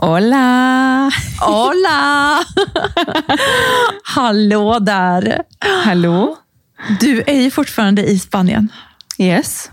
[0.00, 1.10] Hola!
[1.40, 2.40] Hola!
[4.04, 5.42] Hallå där!
[5.84, 6.36] Hallå?
[7.00, 8.72] Du är ju fortfarande i Spanien.
[9.18, 9.70] Yes.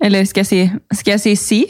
[0.00, 1.66] Eller ska jag säga, ska jag säga si?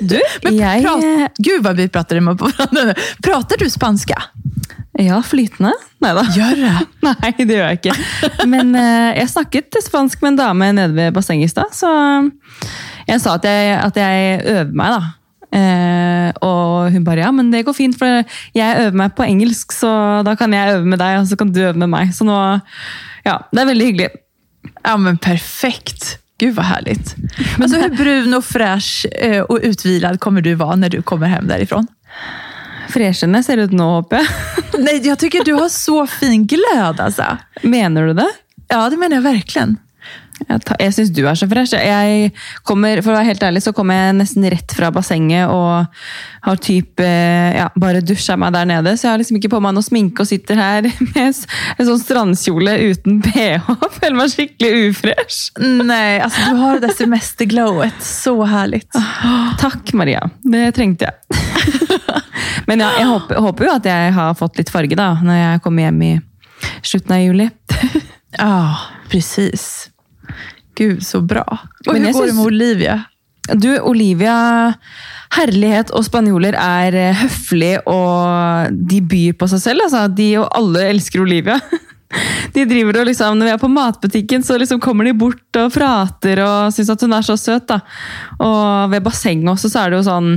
[0.00, 0.82] Du, Men jag...
[0.82, 2.94] prat, gud vad vi pratar emot varandra nu.
[3.22, 4.22] Pratar du spanska?
[4.92, 5.72] Ja, flytende.
[5.98, 6.26] Nei da.
[6.36, 6.78] Gör det?
[7.22, 7.94] Nei, det gjør jeg ikke.
[8.44, 11.90] Men eh, jeg snakket spansk med en ved bassenget i stad, så
[13.06, 15.25] jeg sa at jeg, at jeg øver meg, da.
[15.56, 18.22] Eh, og hun bare ja, men det går fint, for
[18.56, 19.90] jeg øver meg på engelsk, så
[20.26, 22.14] da kan jeg øve med deg, og så kan du øve med meg.
[22.16, 22.36] Så nå
[23.26, 24.10] Ja, det er veldig hyggelig.
[24.84, 26.18] Ja, men perfekt.
[26.38, 27.14] Gud vad härligt.
[27.60, 31.48] Alltså, hur brun och fräsch eh, och utvilad kommer du vara när du kommer hem
[31.48, 31.86] därifrån?
[32.88, 34.26] Fresjende ser ut nå, håper jeg.
[34.78, 37.36] Nej, jag tycker du har så fin glöd alltså.
[37.62, 38.30] Mener du det?
[38.68, 39.76] Ja, det menar jag verkligen.
[40.36, 41.72] Jeg, ta- jeg syns du er så fresh.
[41.80, 42.30] Jeg
[42.68, 45.86] kommer, for å være helt ærlig, så kommer jeg nesten rett fra bassenget og
[46.46, 48.92] har typ, eh, ja, bare dusja meg der nede.
[49.00, 52.02] Så jeg har liksom ikke på meg noe sminke og sitter her med en sånn
[52.04, 53.64] strandkjole uten bh.
[53.96, 55.40] Føler meg skikkelig ufresh.
[55.62, 57.96] Nej, alltså du har det semesterglowet.
[58.04, 58.92] Så härligt.
[59.64, 60.20] Takk, Maria.
[60.44, 61.40] Det trengte jeg.
[62.68, 65.60] Men ja, jeg håper, håper jo at jeg har fått litt farge da, når jeg
[65.64, 66.14] kommer hjem i
[66.86, 67.48] slutten av juli.
[68.36, 68.54] Ja,
[69.10, 69.86] precis.
[70.76, 71.58] Gud, så bra.
[71.86, 73.04] Och Men hur går det med Olivia?
[73.54, 74.74] Du, Olivia,
[75.36, 79.86] herlighet og spanjoler er eh, høflig, og de byr på seg selv.
[79.86, 80.06] Altså.
[80.10, 81.60] De og alle elsker Olivia.
[82.54, 85.72] De driver og liksom, Når vi er på matbutikken, så liksom kommer de bort og
[85.74, 87.66] prater og syns at hun er så søt.
[87.68, 87.80] da.
[88.38, 90.30] Og ved bassenget også, så er det jo sånn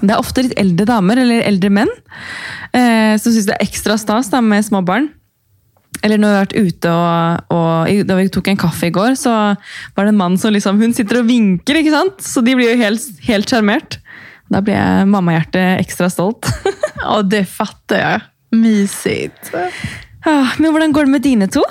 [0.00, 1.92] Det er ofte litt eldre damer, eller eldre menn,
[2.72, 5.10] eh, som syns det er ekstra stas med små barn.
[6.02, 6.90] Eller når vi vært ute
[7.50, 9.30] og i- Da vi tok en kaffe i går, så
[9.96, 12.20] var det en mann som liksom Hun sitter og vinker, ikke sant?
[12.22, 13.98] Så de blir jo helt helt sjarmert.
[14.50, 16.46] Da blir jeg mammahjertet ekstra stolt.
[17.02, 18.20] Ja, det fattar jag.
[18.52, 19.50] Mysigt.
[20.26, 21.62] Ah, Men hvordan går det med dine to?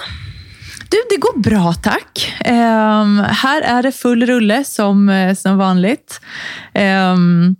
[0.89, 2.33] Du, det går bra tack.
[2.45, 6.20] Ehm, här är det full rulle som, eh, som vanligt.
[6.73, 7.56] Ehm,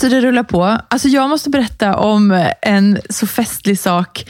[0.00, 0.64] så det rullar på.
[0.64, 4.24] Alltså jag måste berätta om en så festlig sak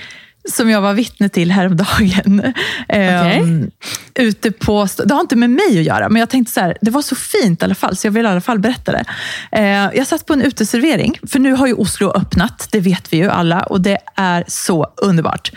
[0.53, 2.53] som jag var vittne till häromdagen.
[2.89, 3.71] Ehm,
[4.15, 6.91] ute på, det har inte med mig att göra, men jag tänkte så här, det
[6.91, 9.05] var så fint i alla fall, så jag vill i alla fall berätta det.
[9.53, 13.17] Eh, jag satt på en uteservering, för nu har ju Oslo öppnat, det vet vi
[13.17, 15.53] ju alla, och det är så underbart.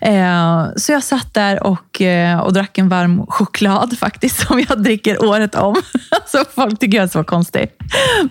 [0.00, 4.82] Eh, så jag satt där och, eh, och drack en varm choklad faktiskt, som jag
[4.82, 5.76] dricker året om.
[6.10, 7.68] Alltså, folk tycker jag är så konstig,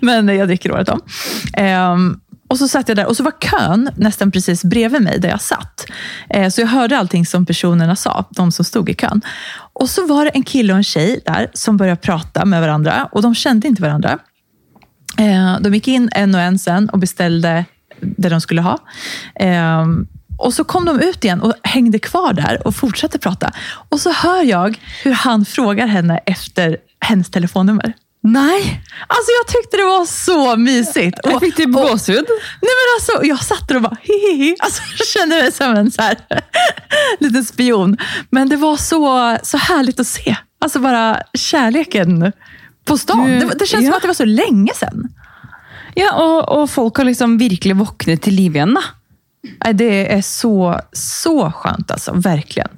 [0.02, 1.02] men jag dricker året om.
[1.54, 2.20] Ehm,
[2.52, 5.42] och så satt jag där och så var kön nästan precis bredvid mig där jag
[5.42, 5.86] satt.
[6.30, 9.22] Eh, så jag hörde allting som personerna sa, de som stod i kön.
[9.74, 13.10] Och så var det en kille och en tjej där som började prata med varandra
[13.12, 14.20] och de kände inte varandra.
[15.18, 17.66] Eh, de gick in en och en sen och beställde
[18.00, 18.78] det de skulle ha.
[19.36, 19.86] Eh,
[20.38, 23.52] och så kom de ut igen och hängde kvar där och fortsatte prata.
[23.90, 27.94] Och så hör jag hur han frågar henne efter hennes telefonnummer.
[28.24, 28.82] Nej!
[29.08, 31.20] Alltså jag tyckte det var så mysigt.
[31.24, 32.26] Jeg fikk typ och- gåsehud.
[32.62, 34.56] Nej men alltså, jag satt där och bara hihihi.
[34.60, 36.16] Alltså, jag kände mig som en så här,
[37.20, 37.98] liten spion.
[38.30, 40.36] Men det var så, så härligt att se.
[40.62, 42.32] Alltså bara kärleken
[42.86, 43.30] på stan.
[43.30, 43.90] Du- Det, det känns ja.
[43.90, 45.08] som att det var så länge sedan.
[45.96, 48.82] Ja, og, og folk har liksom virkelig våknet til liv igjen, da.
[49.66, 52.70] Nej, Det är så, så skönt alltså, verkligen.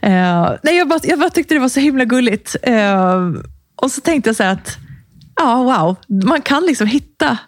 [0.00, 2.56] Eh, nej, jag, bara, jag bara tyckte det var så himla gulligt.
[2.62, 3.20] Eh,
[3.76, 4.76] och så tänkte jag så här att,
[5.36, 7.38] ja wow, man kan liksom hitta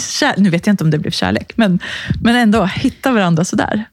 [0.00, 1.78] kär, nu vet jag inte om det blev kärlek, men,
[2.22, 3.84] men ändå hitta varandra sådär.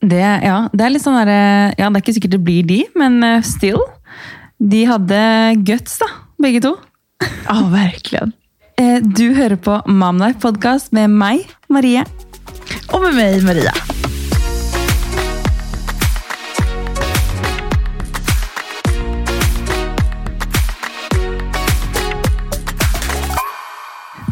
[0.00, 3.16] Det, ja, det litt sånn derre Ja, det er ikke sikkert det blir de, men
[3.26, 3.80] eh, still.
[4.58, 5.18] De hadde
[5.66, 6.06] guts, da,
[6.42, 6.76] begge to.
[7.48, 8.32] Ja, verkligen.
[8.78, 12.04] Eh, Du hører på Mamlife Podcast med meg, Marie.
[12.92, 13.74] Och med mig, Maria.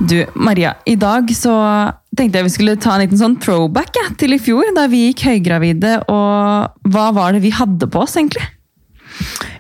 [0.09, 1.87] Du, Maria, idag så
[2.17, 4.97] tänkte jag vi skulle ta en liten sån throwback ja, till i fjol när vi
[4.97, 8.49] gick höggravida och vad var det vi hade på oss, egentligen?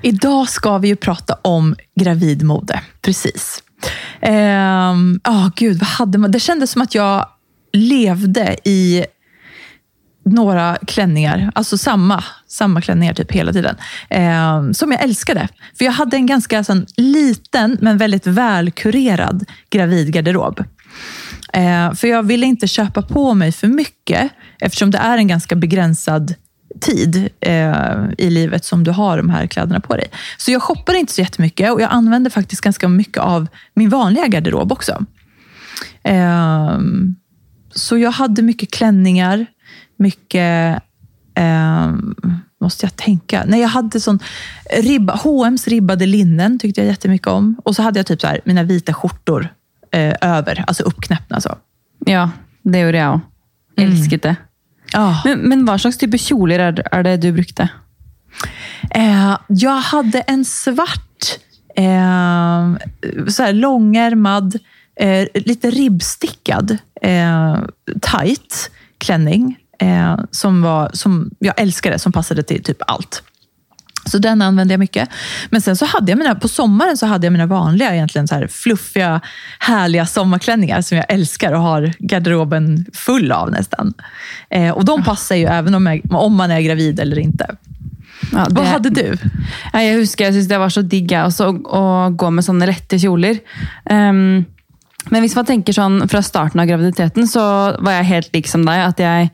[0.02, 2.80] Idag ska vi ju prata om gravidmode.
[3.02, 3.62] Precis.
[4.20, 6.30] Ehm, oh, gud, vad hade man?
[6.30, 7.26] Det kändes som att jag
[7.72, 9.04] levde i
[10.26, 13.76] några klänningar, alltså samma, samma klänningar typ hela tiden,
[14.08, 15.48] eh, som jag älskade.
[15.78, 20.64] För jag hade en ganska sån, liten men väldigt välkurerad gravidgarderob.
[21.52, 24.30] Eh, för jag ville inte köpa på mig för mycket
[24.60, 26.34] eftersom det är en ganska begränsad
[26.80, 30.06] tid eh, i livet som du har de här kläderna på dig.
[30.36, 34.26] Så jag shoppade inte så jättemycket och jag använde faktiskt ganska mycket av min vanliga
[34.26, 35.04] garderob också.
[36.02, 36.78] Eh,
[37.74, 39.46] så jag hade mycket klänningar,
[39.96, 40.82] mycket
[41.34, 42.14] ehm,
[42.60, 43.44] måste jag tänka.
[43.46, 44.18] Nej, jag hade sån
[44.70, 47.56] ribba, H&M's ribbade linnen tyckte jag jättemycket om.
[47.64, 49.48] Och så hade jag typ så här, mina vita skjortor
[49.90, 51.40] eh, över, alltså uppknäppta.
[51.40, 51.58] Så.
[52.06, 52.30] Ja,
[52.62, 53.26] det gjorde jag också.
[53.76, 53.92] Mm.
[53.92, 54.36] Elsket det.
[54.92, 55.22] Ja.
[55.24, 57.68] Men, men vad slags typ av kjolar är, är det du brukte?
[58.90, 61.38] Eh, jag hade en svart,
[61.76, 62.74] eh,
[63.28, 64.58] så här långärmad,
[65.00, 67.58] eh, lite ribbstickad, eh,
[68.00, 69.58] tight klänning.
[69.78, 73.22] Eh, som, var, som jag älskade, som passade till typ allt.
[74.06, 75.08] Så den använde jag mycket.
[75.50, 78.34] Men sen så hade jag mina, på sommaren så hade jag mina vanliga, egentligen så
[78.34, 79.20] här fluffiga,
[79.58, 83.94] härliga sommarklänningar som jag älskar och har garderoben full av nästan.
[84.50, 87.56] Eh, och de passar ju även om, jag, om man är gravid eller inte.
[88.32, 89.16] Ja, Vad det- hade du?
[89.72, 92.44] Ja, jeg husker jeg syntes det var så digg jeg også, å, å gå med
[92.44, 93.38] sånne lette kjoler.
[93.90, 94.44] Um,
[95.12, 97.42] men hvis man tenker sånn fra starten av graviditeten, så
[97.78, 98.82] var jeg helt lik som deg.
[98.88, 99.28] At jeg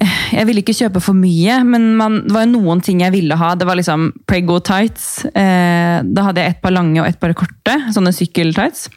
[0.00, 3.14] eh, Jeg ville ikke kjøpe for mye, men man, det var jo noen ting jeg
[3.14, 3.54] ville ha.
[3.56, 5.24] Det var liksom prego tights.
[5.32, 8.88] Eh, da hadde jeg ett par lange og ett par korte, sånne sykkeltights.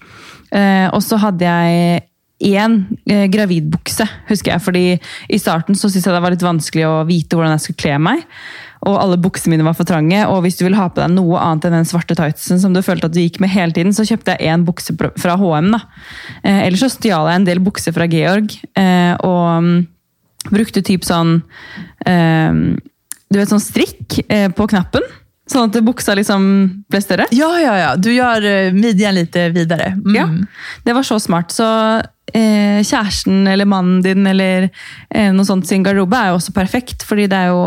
[0.52, 2.06] Eh, og så hadde jeg
[2.40, 2.80] én
[3.10, 4.64] eh, gravidbukse, husker jeg.
[4.64, 4.86] fordi
[5.30, 7.98] i starten så syntes jeg det var litt vanskelig å vite hvordan jeg skulle kle
[8.10, 8.24] meg.
[8.88, 10.22] Og alle buksene mine var for trange.
[10.32, 12.82] Og hvis du ville ha på deg noe annet enn den svarte tightsen som du
[12.86, 15.72] følte at du gikk med hele tiden, så kjøpte jeg én bukse fra HM.
[15.76, 15.82] da.
[16.44, 18.56] Eh, ellers så stjal jeg en del bukser fra Georg.
[18.80, 19.80] Eh, og mm,
[20.54, 21.42] brukte typ sånn
[22.08, 22.54] eh,
[23.30, 25.04] Du vet, sånn strikk eh, på knappen.
[25.50, 26.44] Sånn at buksa liksom
[26.92, 27.26] ble større.
[27.34, 27.92] Ja, ja, ja.
[27.98, 29.96] Du gör eh, midjan lite vidare.
[29.98, 30.16] Mm.
[30.16, 30.28] Ja,
[30.86, 31.52] det var så smart.
[31.52, 31.66] Så
[32.34, 34.70] eh, kjæresten eller mannen din eller
[35.10, 37.64] eh, noe sånt sin garderobe er jo også perfekt, fordi det er jo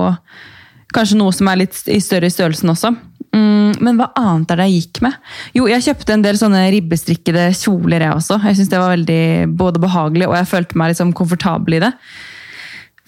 [0.95, 2.93] kanskje noe som er litt i større i størrelsen også.
[3.33, 5.17] Mm, men hva annet er det jeg gikk med?
[5.57, 8.41] Jo, jeg kjøpte en del sånne ribbestrikkede kjoler jeg også.
[8.45, 9.23] Jeg synes det var veldig
[9.59, 11.93] både behagelig, og jeg følte meg liksom komfortabel i det.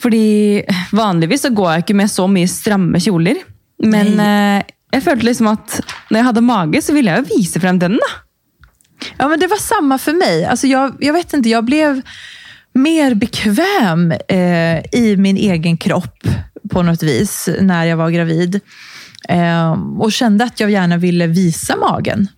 [0.05, 0.25] Fordi
[0.97, 3.41] vanligvis så går jeg ikke med så mye stramme kjoler.
[3.85, 4.65] Men eh,
[4.95, 7.99] jeg følte liksom at når jeg hadde mage, så ville jeg jo vise frem den.
[8.01, 8.11] da.
[9.19, 10.45] Ja, men det var samma för mig.
[10.45, 12.03] Alltså jag, jag vet inte, jag blev
[12.73, 16.29] mer bekväm eh, i min egen kropp
[16.71, 18.61] på något vis när jag var gravid.
[19.29, 22.29] Eh, och kände att jag gärna ville visa magen.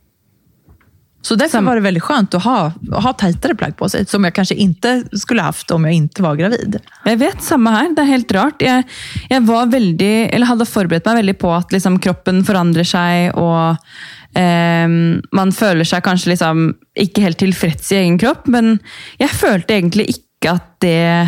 [1.22, 4.06] Så därför Sam- var det väldigt skönt att ha, att ha tajtare plagg på sig,
[4.06, 6.78] som jag kanske inte skulle haft om jag inte var gravid.
[7.04, 7.88] Jeg vet, samme her.
[7.96, 8.62] Det er helt rart.
[8.62, 8.84] Jeg,
[9.30, 14.38] jeg var veldig, eller hadde forberedt meg veldig på at liksom, kroppen forandrer seg, og
[14.38, 14.86] eh,
[15.34, 18.46] man føler seg kanskje liksom, ikke helt tilfreds i egen kropp.
[18.46, 18.76] Men
[19.18, 21.26] jeg følte egentlig ikke at det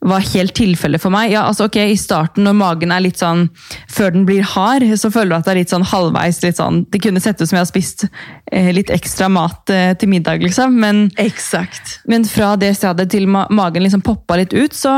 [0.00, 1.32] var helt tilfellet for meg.
[1.32, 3.48] Ja, altså ok, I starten, når magen er litt sånn
[3.90, 6.84] Før den blir hard, så føler du at det er litt sånn halvveis litt sånn,
[6.92, 10.44] Det kunne sett ut som jeg har spist eh, litt ekstra mat eh, til middag,
[10.44, 10.78] liksom.
[10.78, 11.98] Men Exakt.
[12.06, 14.92] men fra det stedet til ma magen liksom poppa litt ut, så,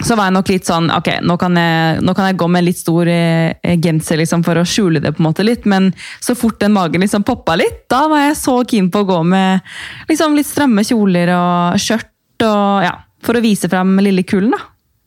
[0.00, 2.62] så var jeg nok litt sånn Ok, nå kan jeg, nå kan jeg gå med
[2.62, 5.90] en litt stor eh, genser liksom, for å skjule det på en måte litt, men
[6.24, 9.20] så fort den magen liksom poppa litt, da var jeg så keen på å gå
[9.28, 9.60] med
[10.08, 12.08] liksom, litt stramme kjoler og skjørt
[12.40, 14.58] og ja, för att visa fram lille kulen.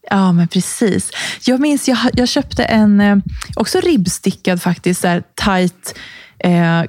[0.09, 1.11] Ja, men precis.
[1.45, 3.17] Jag minns, jag, jag köpte en, eh,
[3.55, 5.95] också ribbstickad faktiskt, så här tight
[6.43, 6.83] eh,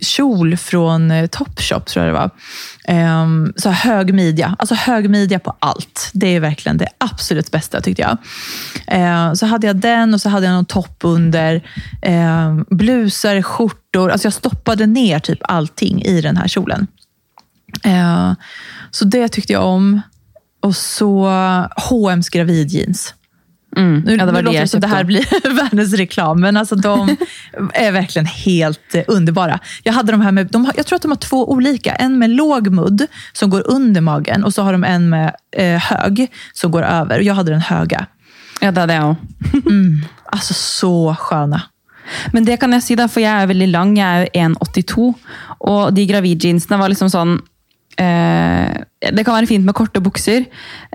[0.00, 2.30] kjol från eh, Topshop, tror jag det var.
[2.88, 3.26] Eh,
[3.56, 6.10] så här hög midja, alltså hög midja på allt.
[6.12, 8.16] Det är verkligen det absolut bästa tyckte jag.
[8.86, 11.62] Eh, så hade jag den och så hade jag någon topp under,
[12.02, 14.10] eh, blusar, skjortor.
[14.10, 16.86] Alltså jag stoppade ner typ allting i den här kjolen.
[17.84, 18.32] Eh,
[18.90, 20.00] så det tyckte jag om.
[20.64, 21.26] Och så
[21.76, 23.14] H&M's gravidjeans.
[23.76, 24.00] Mm.
[24.06, 27.16] Nu, ja, det nu låter det som det här blir världens reklam, men alltså de
[27.74, 29.58] är verkligen helt eh, underbara.
[29.82, 31.94] Jag, hade de här med, de jag tror att de har två olika.
[31.94, 35.80] En med låg mudd som går under magen och så har de en med eh,
[35.80, 37.20] hög som går över.
[37.20, 38.06] Jag hade den höga.
[38.60, 39.16] Ja, det hadde jeg òg.
[40.32, 41.62] Alltså så sköna.
[42.32, 43.96] Men det kan si, da, for jeg er veldig lang.
[43.98, 45.12] Jeg er jo 1,82.
[45.60, 47.38] Og de gravidjeansene var liksom sånn
[48.00, 48.82] eh,
[49.14, 50.46] Det kan være fint med korte bukser,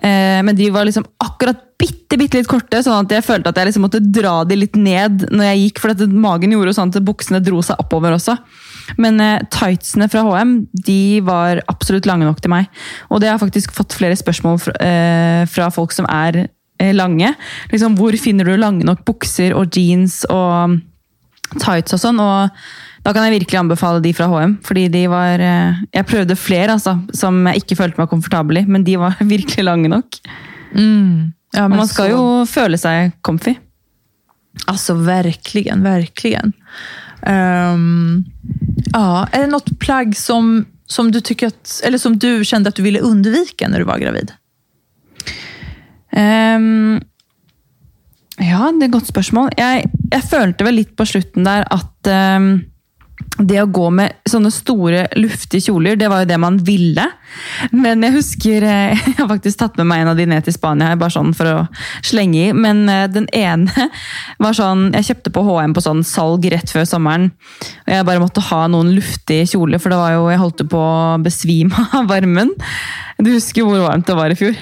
[0.01, 3.59] eh, men de var liksom akkurat bitte, bitte litt korte, sånn at jeg følte at
[3.59, 6.91] jeg liksom måtte dra de litt ned når jeg gikk, for at magen gjorde sånn
[6.91, 8.35] at buksene dro seg oppover også.
[8.99, 12.69] Men eh, tightsene fra HM de var absolutt lange nok til meg.
[13.09, 16.93] Og det har jeg faktisk fått flere spørsmål fra, eh, fra folk som er eh,
[16.95, 17.33] lange.
[17.71, 20.79] Liksom, hvor finner du lange nok bukser og jeans og
[21.57, 22.49] tights og sånn, og
[23.03, 26.73] da kan jeg virkelig anbefale de fra H&M, fordi de var eh, Jeg prøvde flere,
[26.75, 30.19] altså, som jeg ikke følte meg komfortabel i, men de var virkelig lange nok.
[30.75, 33.55] Ja, Og men man skal så- jo føle seg comfy.
[34.67, 36.53] Alltså verkligen, verkligen.
[37.25, 38.25] Ehm,
[38.93, 42.75] ja, är det något plagg som, som du, tycker att, eller som du kände att
[42.75, 44.31] du ville undvika när du var gravid?
[46.11, 46.99] Um,
[48.39, 49.51] ja, det er et godt spørsmål.
[49.57, 52.51] Jeg, jeg følte vel litt på slutten der at um,
[53.39, 57.05] det å gå med sånne store, luftige kjoler, det var jo det man ville.
[57.75, 60.55] Men jeg husker eh, Jeg har faktisk tatt med meg en av de ned til
[60.55, 61.57] Spania, bare sånn for å
[62.05, 62.55] slenge i.
[62.55, 63.89] Men eh, den ene
[64.43, 67.29] var sånn Jeg kjøpte på HM på sånn salg rett før sommeren.
[67.85, 70.83] Og jeg bare måtte ha noen luftige kjoler, for det var jo, jeg holdt på
[70.83, 72.55] å besvime av varmen.
[73.19, 74.55] Du husker hvor varmt det var i fjor?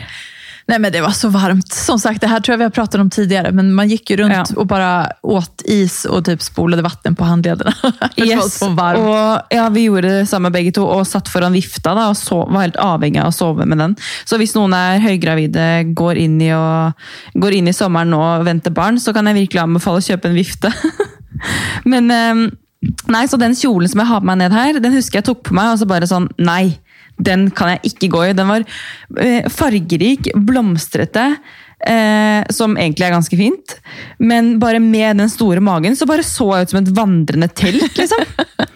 [0.68, 1.74] Nej men det var så varmt.
[1.74, 4.18] Som sagt, det här tror jag vi har pratat om tidigare, men man gick ju
[4.18, 4.46] runt Ja.
[4.56, 7.74] och bara åt is och typ spolade vatten på handlederna.
[8.16, 9.00] det var så varmt.
[9.00, 12.66] Og, ja, Vi gjorde samme begge to, og satt foran vifta da, og så, var
[12.68, 13.96] helt avhengig av å sove med den.
[14.26, 16.92] Så hvis noen er høygravide, går inn i, og,
[17.34, 20.28] går inn i sommeren nå og venter barn, så kan jeg virkelig anbefale å kjøpe
[20.32, 20.74] en vifte.
[21.92, 22.44] Men eh,
[23.08, 25.46] nei, så den kjolen som jeg har på meg ned her, den husker jeg tok
[25.48, 26.76] på meg, og så bare sånn Nei,
[27.18, 28.36] den kan jeg ikke gå i.
[28.38, 28.66] Den var
[29.22, 31.30] eh, fargerik, blomstrete.
[31.78, 33.76] Eh, som egentlig er ganske fint.
[34.18, 38.00] Men bare med den store magen så bare så jeg ut som et vandrende telt,
[38.00, 38.24] liksom.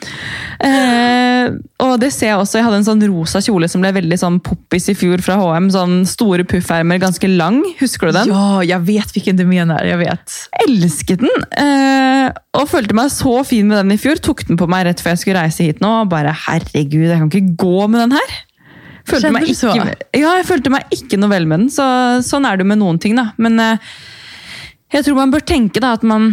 [0.68, 1.50] eh,
[1.82, 2.60] og det ser jeg også.
[2.60, 5.72] Jeg hadde en sånn rosa kjole som ble veldig sånn poppis i fjor fra HM.
[5.74, 7.64] Sånn store puffermer, ganske lang.
[7.82, 8.36] Husker du den?
[8.36, 9.82] Ja, jag vet vilken du menar.
[9.88, 10.38] Jag vet.
[10.68, 11.50] elsket den!
[11.58, 14.22] Eh, og følte meg så fin med den i fjor.
[14.22, 16.04] Tok den på meg rett før jeg skulle reise hit nå.
[16.04, 18.40] Og bare herregud, jeg kan ikke gå med den her!
[19.08, 19.74] Følte meg ikke,
[20.18, 21.74] ja, jeg følte meg ikke noe vel med den.
[21.74, 21.86] Så,
[22.26, 23.32] sånn er det med noen ting, da.
[23.42, 23.92] Men eh,
[24.94, 26.30] jeg tror man bør tenke da at man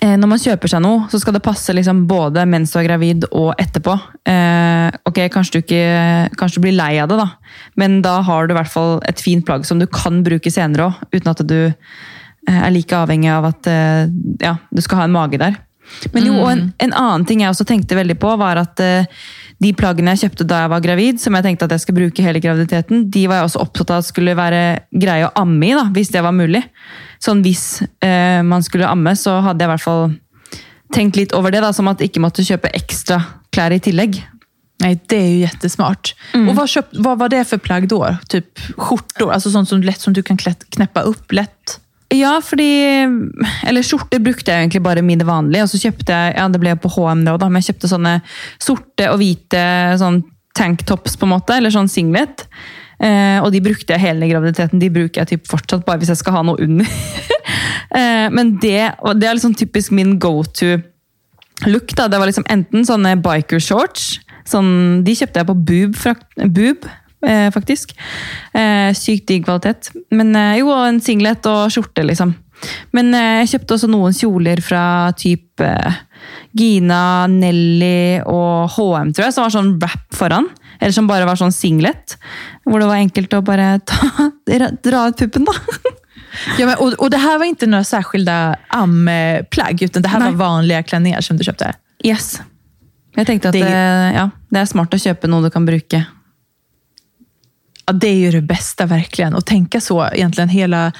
[0.00, 2.88] eh, når man kjøper seg noe, så skal det passe liksom både mens du er
[2.88, 3.96] gravid og etterpå.
[4.30, 5.84] Eh, ok, kanskje du, ikke,
[6.40, 7.28] kanskje du blir lei av det, da.
[7.80, 10.88] men da har du i hvert fall et fint plagg som du kan bruke senere
[10.90, 14.02] òg, uten at du eh, er like avhengig av at eh,
[14.44, 15.58] ja, du skal ha en mage der.
[16.14, 19.10] Men jo, og en, en annen ting jeg også tenkte veldig på, var at eh,
[19.62, 22.24] de plaggene jeg kjøpte da jeg var gravid, som jeg tenkte at jeg skulle bruke
[22.24, 25.72] hele graviditeten, de var jeg også opptatt av at skulle være greie å amme i,
[25.78, 26.64] da, hvis det var mulig.
[27.22, 30.04] Sånn hvis eh, man skulle amme, så hadde jeg i hvert fall
[30.94, 33.22] tenkt litt over det, da, som at jeg ikke måtte kjøpe ekstra
[33.54, 34.22] klær i tillegg.
[34.82, 36.14] Nej, det är ju jättesmart.
[36.48, 38.16] Och vad, köpt, vad var det för plagg då?
[38.28, 41.80] Typ skjortor, alltså sånt som, lätt, som du kan klätt, knäppa upp lätt?
[42.14, 42.68] Ja, fordi
[43.66, 45.64] Eller skjorter brukte jeg egentlig bare mine vanlige.
[45.66, 48.14] Og så kjøpte jeg ja det ble på HM da, men jeg kjøpte sånne
[48.62, 49.64] sorte og hvite
[50.00, 50.22] sånn
[50.54, 52.44] tanktops, på en måte, eller sånn singlet.
[53.02, 54.78] Eh, og de brukte jeg hele graviditeten.
[54.78, 56.86] De bruker jeg typ fortsatt bare hvis jeg skal ha noe under.
[57.98, 58.76] eh, men det,
[59.18, 60.76] det er liksom typisk min go to
[61.66, 61.90] look.
[61.98, 64.20] da, Det var liksom enten sånne biker shorts.
[64.46, 66.86] Sånn, de kjøpte jeg på Boob, fra- Boob
[67.26, 67.94] eh, faktisk.
[68.54, 69.90] Eh, sykt digg kvalitet.
[70.10, 72.34] Men eh, jo, en singlet og skjorte, liksom.
[72.96, 74.84] Men eh, jeg kjøpte også noen kjoler fra
[75.18, 75.98] type eh,
[76.56, 80.48] Gina, Nelly og HM, tror jeg, som var sånn wrap foran.
[80.80, 82.16] Eller som bare var sånn singlet.
[82.64, 84.30] Hvor det var enkelt å bare ta,
[84.84, 85.54] dra ut puppen, da.
[86.58, 90.28] Ja, men, och, och det här var inte några särskilda amplagg, utan det här Nej.
[90.32, 91.72] var vanliga klänningar som du köpte?
[92.04, 92.40] Yes.
[93.16, 96.00] Jeg tenkte at Det- det, ja, det er smart å kjøpe noe du kan bruke.
[97.86, 99.34] Ja, det är ju det bästa verkligen.
[99.34, 100.92] Och tänka så egentligen hela,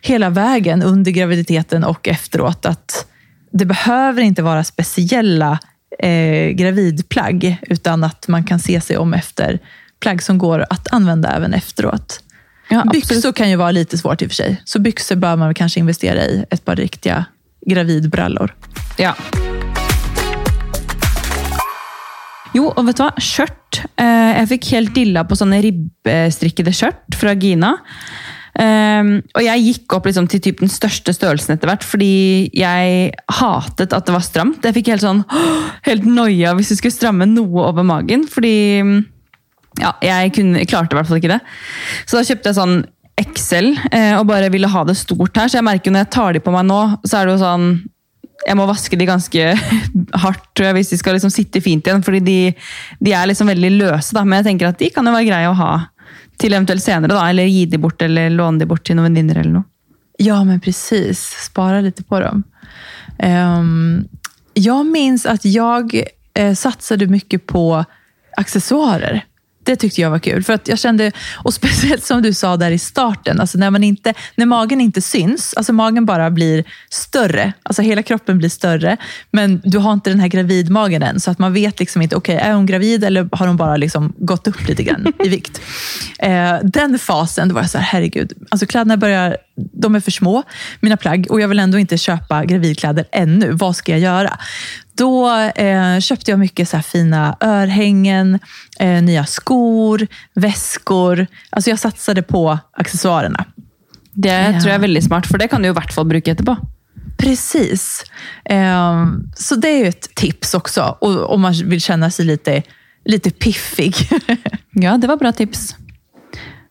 [0.00, 2.66] hela vägen under graviditeten och efteråt.
[2.66, 3.06] Att
[3.52, 5.58] det behöver inte vara speciella
[5.98, 9.58] eh, gravidplagg, utan att man kan se sig om efter
[10.00, 12.20] plagg som går att använda även efteråt.
[12.68, 12.84] Ja.
[12.92, 14.62] Byxor kan ju vara lite svårt i och för sig.
[14.64, 16.44] Så byxor bör man kanske investera i.
[16.50, 17.24] Ett par riktiga
[17.66, 18.54] gravidbrallor.
[18.96, 19.14] Ja.
[22.54, 23.12] Jo, og vet du hva?
[23.16, 23.61] Skjørt.
[23.80, 27.76] Eh, jeg fikk helt dilla på sånne ribbestrikkede skjørt fra Gina.
[28.52, 33.14] Um, og jeg gikk opp liksom til typ den største størrelsen etter hvert, fordi jeg
[33.38, 34.66] hatet at det var stramt.
[34.66, 35.22] Jeg fikk helt sånn
[35.88, 38.82] helt noia hvis du skulle stramme noe over magen, fordi
[39.80, 41.40] ja, jeg, kunne, klarte i hvert fall ikke det.
[42.04, 42.76] Så da kjøpte jeg sånn
[43.22, 45.48] XL eh, og bare ville ha det stort her.
[45.48, 47.42] Så jeg merker jo når jeg tar de på meg nå, så er det jo
[47.46, 47.66] sånn
[48.46, 49.48] jeg må vaske de ganske
[50.24, 52.02] hardt tror jeg, hvis de skal liksom sitte fint igjen.
[52.02, 52.38] fordi de,
[53.00, 54.14] de er liksom veldig løse.
[54.16, 54.24] Da.
[54.24, 55.72] Men jeg tenker at de kan jo være greie å ha
[56.42, 57.14] til eventuelt senere.
[57.14, 59.68] Da, eller gi de bort eller låne de bort til noen venninner eller noe.
[60.22, 61.20] Ja, men precis.
[61.46, 62.42] Spara lite på dem.
[63.22, 64.08] Um,
[64.54, 66.02] jag minns att jag
[66.34, 67.84] eh, satsade mycket på
[68.36, 69.24] accessoarer.
[69.64, 70.44] Det tyckte jag var kul.
[70.44, 71.12] För att jag kände,
[71.44, 75.02] och speciellt som du sa där i starten, alltså när, man inte, när magen inte
[75.02, 78.96] syns, alltså magen bara blir större, alltså hela kroppen blir större,
[79.30, 82.36] men du har inte den här gravidmagen än, så att man vet liksom inte, okej,
[82.36, 85.60] är hon gravid eller har hon bara liksom gått upp lite grann i vikt?
[86.18, 90.10] Eh, den fasen, då var jag så här, herregud, alltså kläderna börjar de är för
[90.10, 90.42] små,
[90.80, 93.52] mina plagg, och jag vill ändå inte köpa gravidkläder ännu.
[93.52, 94.38] Vad ska jag göra?
[94.94, 98.38] Då eh, köpte jag mycket så fina örhängen,
[98.78, 101.26] eh, nya skor, väskor.
[101.50, 103.44] Alltså jag satsade på accessoarerna.
[104.12, 104.50] Det ja.
[104.50, 106.56] tror jag är väldigt smart, för det kan du i hvert fall bruka etterpå.
[107.18, 108.04] Precis.
[108.44, 109.06] Eh,
[109.36, 110.82] så det är ju ett tips också,
[111.28, 112.62] om man vill känna sig lite,
[113.04, 113.94] lite piffig.
[114.70, 115.76] ja, det var bra tips.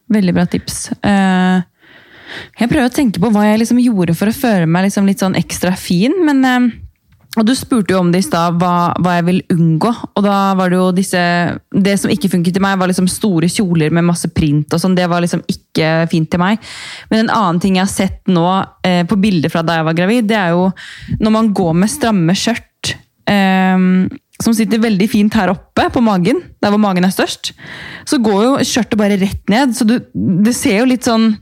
[0.07, 0.91] Väldigt bra tips.
[1.05, 1.61] Uh,
[2.59, 5.19] jeg prøver å tenke på vad jag liksom gjorde för att føle mig liksom litt
[5.19, 6.15] sånn ekstra fin.
[6.25, 6.71] men...
[7.39, 9.91] Og Du spurte jo om det i stad, hva, hva, jeg vil unngå.
[10.15, 11.21] og da var Det jo disse,
[11.71, 14.73] det som ikke funket til meg, var liksom store kjoler med masse print.
[14.73, 16.59] og sånn, Det var liksom ikke fint til meg.
[17.09, 18.47] Men en annen ting jeg har sett nå
[18.83, 20.71] eh, på bilder fra da jeg var gravid, det er jo
[21.21, 22.97] når man går med stramme skjørt.
[23.25, 23.79] Eh,
[24.41, 27.53] som sitter veldig fint her oppe på magen, der hvor magen er størst,
[28.09, 29.75] så går jo skjørtet bare rett ned.
[29.77, 31.37] Så du, det ser jo litt sånn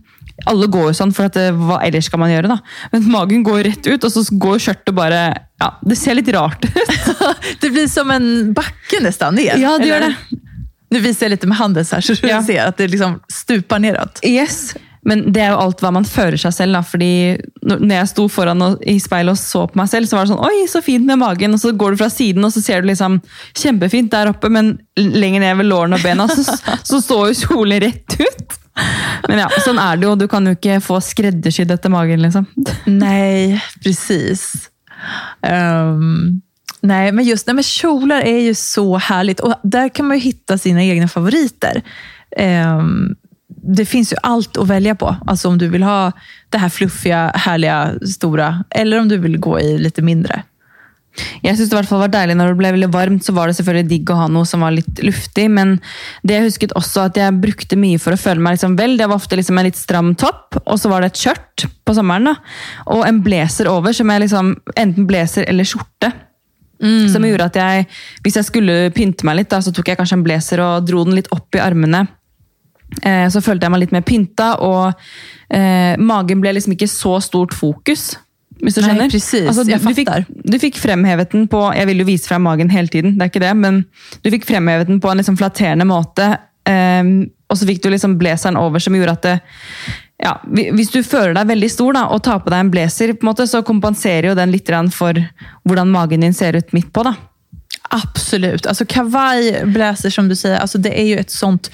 [0.48, 2.52] Alle går jo sånn, for at det, hva ellers skal man gjøre?
[2.52, 2.60] da?
[2.94, 5.22] Men magen går rett ut, og så går skjørtet bare
[5.60, 6.94] ja, Det ser litt rart ut.
[7.62, 9.58] det blir som en backe nästan ner.
[9.60, 10.14] Ja, det gör det.
[10.92, 12.44] Nu visar jag lite med handen så här, så du ja.
[12.44, 14.20] ser att det liksom stupar neråt.
[14.24, 14.74] Yes.
[15.02, 16.76] Men det er jo alt hva man føler seg selv.
[16.76, 17.12] da, fordi
[17.64, 20.44] når jeg sto foran i speilet og så på meg selv, så var det sånn
[20.46, 21.56] Oi, så fint med magen.
[21.56, 23.20] Og så går du fra siden, og så ser du liksom
[23.58, 26.44] kjempefint der oppe, men lenger ned ved lårene og bena så,
[26.84, 28.58] så står jo kjolen rett ut.
[29.28, 30.16] Men ja, sånn är det jo.
[30.16, 32.46] Du kan ju inte få skreddersydd etter magen, liksom.
[32.86, 34.70] Nej, precis.
[35.42, 36.42] Um...
[36.82, 40.24] Nej, men just nej, men kjolar är ju så härligt och där kan man ju
[40.24, 41.82] hitta sina egna favoriter.
[42.78, 43.16] Um,
[43.48, 45.16] det finns ju allt att välja på.
[45.28, 46.12] Alltså om du vill ha
[46.50, 50.44] det här fluffiga, härliga, stora eller om du vill gå i lite mindre.
[51.44, 53.50] Jag syns det i hvert fall var deilig når det blev veldig varmt, så var
[53.50, 55.48] det selvfølgelig digg å ha noe som var litt luftig.
[55.56, 55.78] Men
[56.24, 59.10] det jeg husket også at jeg brukte mye for å føle meg liksom vel, det
[59.10, 62.32] var ofte liksom en litt stram topp, og så var det et skjørt på sommeren.
[62.32, 62.36] da,
[62.96, 66.14] Og en blazer over, som jeg liksom enten blazer eller skjorte.
[66.80, 67.10] Mm.
[67.12, 67.90] Som gjorde at jeg,
[68.24, 71.04] hvis jeg skulle pynte meg litt, da, så tok jeg kanskje en blazer og dro
[71.04, 72.06] den litt opp i armene.
[73.04, 74.94] Eh, så følte jeg meg litt mer pynta, og
[75.54, 78.14] eh, magen ble liksom ikke så stort fokus.
[78.60, 79.06] Hvis du skjønner?
[79.06, 79.48] Nei, precis.
[79.48, 82.72] Altså, du, du, fikk, du fikk fremhevet den på Jeg vil jo vise frem magen
[82.74, 83.82] hele tiden, det er ikke det, men
[84.24, 86.34] du fikk fremhevet den på en liksom flatterende måte.
[86.68, 87.16] Eh,
[87.50, 89.40] og så fikk du liksom blazeren over, som gjorde at det
[90.20, 93.24] ja, Hvis du føler deg veldig stor da, og tar på deg en blazer, på
[93.24, 95.16] en måte, så kompenserer jo den litt for
[95.64, 97.06] hvordan magen din ser ut midt på.
[97.08, 97.16] da.
[97.90, 98.66] Absolut.
[98.66, 101.72] Alltså kavaj, blazer som du säger, alltså det är ju ett sånt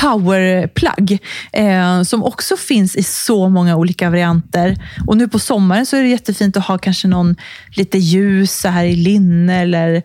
[0.00, 1.18] powerplagg
[1.52, 4.76] eh, som också finns i så många olika varianter.
[5.06, 7.36] Och nu på sommaren så är det jättefint att ha kanske någon
[7.76, 10.02] lite ljus så här i linne eller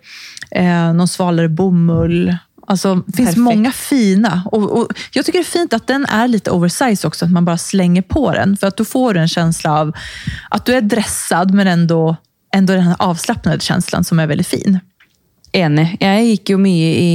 [0.52, 2.38] eh, någon svalare bomull.
[2.69, 3.38] Alltså, det finns Perfekt.
[3.38, 4.41] många fina.
[4.45, 7.45] Och, och, jag tycker det är fint att den är lite oversized också, att man
[7.45, 8.58] bara slänger på den.
[8.58, 9.95] För att då får du en känsla av
[10.50, 12.15] att du är dressad, men ändå,
[12.54, 14.80] ändå den här avslappnade känslan som är väldigt fin.
[15.58, 15.88] Enig.
[16.02, 17.12] Jeg gikk jo mye i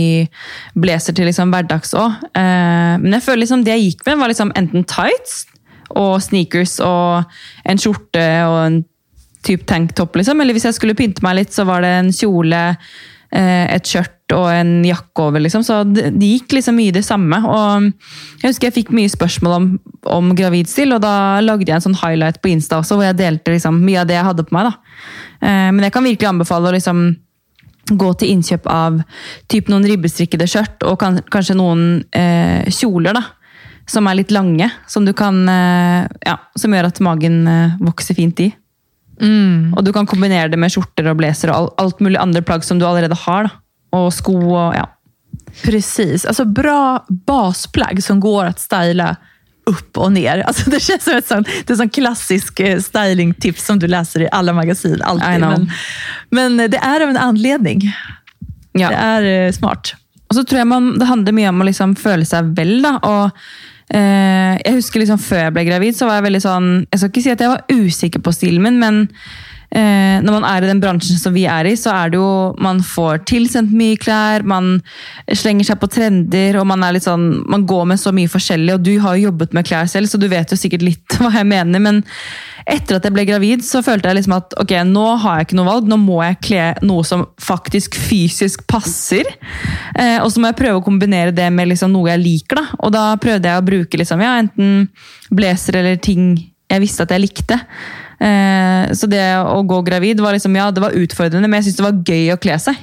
[0.79, 2.23] blazer til liksom hverdags òg.
[2.35, 5.45] Eh, men jeg føler liksom det jeg gikk med, var liksom enten tights
[5.93, 7.29] og sneakers og
[7.69, 8.81] en skjorte og en
[9.47, 10.17] type tanktopp.
[10.19, 10.41] Liksom.
[10.41, 12.63] Eller hvis jeg skulle pynte meg litt, så var det en kjole,
[13.33, 15.43] eh, et skjørt og en jakke over.
[15.45, 15.65] Liksom.
[15.67, 17.43] Så det, gick gikk liksom mye det samme.
[17.45, 17.91] Og
[18.43, 19.69] jeg husker jeg fikk mye spørsmål om,
[20.19, 23.55] om gravidstil, og da lagde jeg en sånn highlight på Insta også, hvor jeg delte
[23.55, 24.71] liksom mye av det jeg hadde på meg.
[24.71, 24.97] Da.
[25.43, 27.05] Eh, men jeg kan virkelig anbefale å liksom
[27.99, 29.03] gå till inköp av
[29.47, 33.25] typ någon ribbestrickade skjørt och kan, kanske någon eh, kjoler da,
[33.87, 34.71] som är lite långa.
[34.87, 38.53] Som, du kan, eh, ja, som gör att magen eh, växer fint i.
[39.21, 39.75] Mm.
[39.77, 42.65] Och Du kan kombinera det med skjortor och blazer och all, allt möjligt andra plagg
[42.65, 43.43] som du redan har.
[43.43, 43.51] Da.
[43.99, 44.89] Och sko och ja.
[45.63, 46.25] Precis.
[46.25, 49.17] Alltså bra basplagg som går att styla
[49.73, 50.39] upp och ner.
[50.39, 54.23] Alltså det känns som ett sånt, det är sån klassisk eh, stylingtips som du läser
[54.23, 55.03] i alla magasin.
[55.03, 55.41] Alltid.
[55.41, 55.71] Men,
[56.31, 57.93] men, det är av en anledning.
[58.73, 58.89] Ja.
[58.89, 59.95] Det är eh, smart.
[60.29, 62.83] Och så tror jag man, Det handlar mycket om att liksom føle seg vel.
[62.83, 62.97] Da.
[63.03, 63.43] Og,
[63.93, 67.13] eh, jeg husker liksom Før jeg ble gravid, så var jeg veldig sånn Jeg skal
[67.13, 69.03] ikke si at jeg var usikker på stilen min, men
[69.75, 72.31] eh, når man er i den bransjen som vi er i, så er det jo
[72.63, 74.77] Man får tilsendt mye klær, man
[75.33, 78.77] slenger seg på trender, og man er litt sånn Man går med så mye forskjellig,
[78.77, 81.33] og du har jo jobbet med klær selv, så du vet jo sikkert litt hva
[81.41, 81.83] jeg mener.
[81.83, 82.03] men
[82.69, 85.59] etter at jeg ble gravid, så følte jeg liksom at ok, nå har jeg ikke
[85.59, 85.89] noe valg.
[85.91, 89.27] Nå må jeg kle noe som faktisk fysisk passer.
[89.99, 92.61] Eh, og så må jeg prøve å kombinere det med liksom noe jeg liker.
[92.61, 92.79] da.
[92.87, 94.87] Og da prøvde jeg å bruke liksom, ja, enten
[95.35, 96.37] blazer eller ting
[96.73, 97.59] jeg visste at jeg likte.
[98.23, 101.77] Eh, så det å gå gravid var liksom, ja, det var utfordrende, men jeg syntes
[101.81, 102.77] det var gøy å kle seg.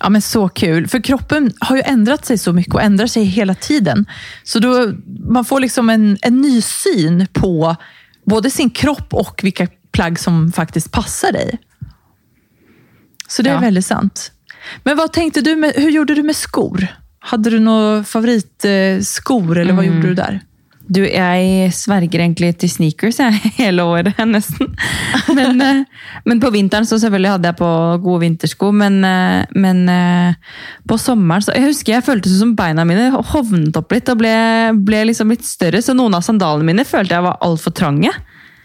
[0.00, 0.86] Ja, men så kul.
[0.88, 4.06] För kroppen har ju ändrat sig så mycket och ändrar sig hela tiden.
[4.44, 4.92] Så då,
[5.30, 7.76] man får liksom en, en ny syn på
[8.24, 11.58] både sin kropp och vilka plagg som faktiskt passar dig.
[13.28, 13.60] Så det är Ja.
[13.60, 14.32] väldigt sant.
[14.84, 16.86] Men vad tänkte du med, hur gjorde du med skor?
[17.18, 19.96] Hade du några favoritskor eller vad Mm.
[19.96, 20.40] gjorde du där?
[20.88, 24.68] Du, jeg sverger egentlig til sneakers jeg, hele året, nesten.
[25.34, 25.80] Men, eh,
[26.24, 27.70] men på vinteren så selvfølgelig hadde jeg på
[28.04, 30.54] gode vintersko, men, eh, men eh,
[30.86, 34.20] på sommeren så Jeg husker jeg følte det som beina mine hovnet opp litt og
[34.22, 34.36] ble,
[34.86, 38.14] ble liksom litt større, så noen av sandalene mine følte jeg var altfor trange.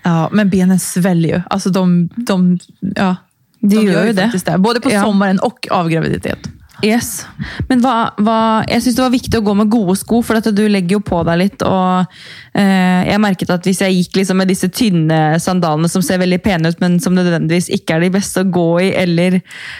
[0.05, 1.41] Ja, men benen sväller ju.
[1.49, 2.59] Alltså de, de,
[2.95, 3.15] ja,
[3.59, 4.31] De de gör ju det.
[4.45, 4.57] det.
[4.57, 5.03] Både på Ja.
[5.03, 6.47] sommaren och av graviditet.
[6.81, 7.25] Yes.
[7.69, 8.37] Men hva, hva,
[8.69, 11.21] jeg syns det var viktig å gå med gode sko, for du legger jo på
[11.27, 11.65] deg litt.
[11.65, 12.07] og
[12.57, 16.41] eh, Jeg merket at hvis jeg gikk liksom med disse tynne sandalene som ser veldig
[16.43, 19.37] pene ut, men som nødvendigvis ikke er de beste å gå i, eller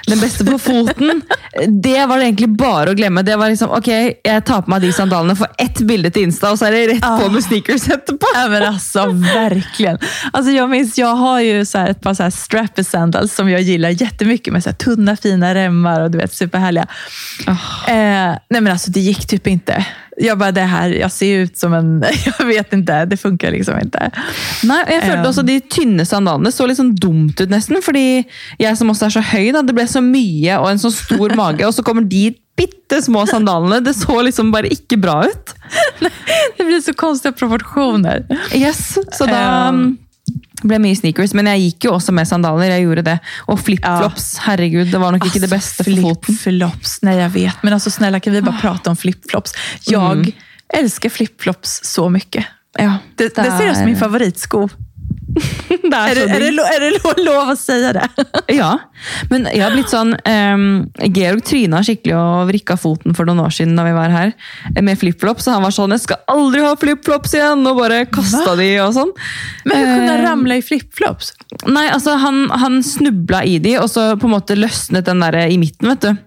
[0.07, 1.23] den beste på foten,
[1.87, 3.25] det var det egentlig bare å glemme.
[3.25, 6.53] Det var liksom, ok, Jeg tar på meg de sandalene for ett bilde til Insta,
[6.53, 8.29] og så er det rett på med sneakers etterpå.
[8.37, 9.97] Ja, men alltså verkligen.
[10.31, 13.89] Alltså jag minns, jag har ju så här ett par strappy sandals som jag gillar
[13.89, 16.87] jättemycket med så här tunna fina remmar och du vet superhärliga.
[17.87, 19.85] Eh, nej men alltså det gick typ inte.
[20.17, 22.03] Jag bara, det här, jag ser ut som en,
[22.39, 24.11] jag vet inte, det funkar liksom inte.
[24.63, 25.29] Nei, jeg følte Ja.
[25.29, 27.81] også De tynne sandalene så litt sånn dumt ut, nesten.
[27.81, 28.23] Fordi
[28.59, 29.23] jeg som også er så
[29.55, 31.65] da, det ble så mye og en så stor mage.
[31.65, 33.79] Og så kommer de bitte små sandalene.
[33.83, 35.55] Det så liksom bare ikke bra ut.
[36.57, 38.25] Det blir så konstiga proportioner.
[38.53, 39.69] Yes, Så da Ja.
[39.69, 39.97] um,
[40.63, 41.33] ble mye sneakers.
[41.37, 42.73] Men jeg gikk jo også med sandaler.
[42.75, 43.17] jeg gjorde det.
[43.47, 44.37] Og flipflops.
[44.45, 46.37] Herregud, det var nok ikke det beste for foten.
[46.37, 47.63] Flipflops, nej jag vet.
[47.63, 49.53] Men alltså snälla kan vi bara prata om flipflops?
[49.87, 50.31] Jag
[50.73, 52.45] älskar flipflops så mycket.
[52.77, 54.69] Ja, Det, det, ser ut som min favoritsko.
[55.33, 58.07] Det Är det, så är, det, är det lo- lov att säga det?
[58.47, 58.79] Ja,
[59.29, 60.65] men jeg har blitt sånn um,
[60.99, 64.31] Georg tryna skikkelig og vrikka foten for noen år siden da vi var her,
[64.75, 65.47] eh, med flipflops.
[65.47, 68.93] Og han var sånn 'Jeg skal aldri ha flipflops igjen!' og bare kasta de og
[68.97, 69.11] sånn.
[69.65, 71.33] Men hur kunde han Eh, ramla i flipflops?
[71.67, 75.47] Nei, altså han, han snubla i de, og så på en måte løsnet den der
[75.47, 76.17] i midten, vet du.